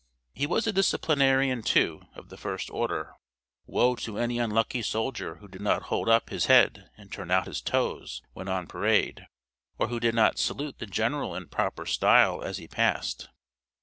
[0.33, 3.13] He was a disciplinarian, too, of the first order.
[3.67, 7.45] Woe to any unlucky soldier who did not hold up his head and turn out
[7.45, 9.27] his toes when on parade;
[9.77, 13.29] or who did not salute the general in proper style as he passed.